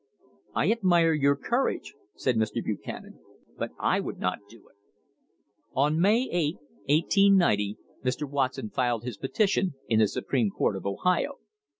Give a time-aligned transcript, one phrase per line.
[0.55, 2.55] "I admire your courage," said Mr.
[2.63, 3.19] Buchanan,
[3.55, 4.75] "but I would not do it."
[5.75, 6.55] On May 8,
[6.89, 8.27] 1890, Mr.
[8.27, 11.37] Watson filed his petition in the Supreme Court of Ohio.